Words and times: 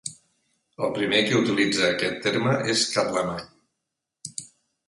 El 0.85 0.93
primer 0.95 1.19
que 1.27 1.35
utilitza 1.41 1.85
aquest 1.89 2.17
terme 2.25 2.57
és 2.75 2.87
Carlemany. 2.97 3.45